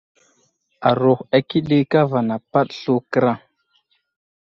Aruhw 0.89 1.19
akəɗi 1.37 1.77
kava 1.91 2.19
napaɗ 2.27 2.67
slu 2.79 2.95
kəra. 3.11 3.33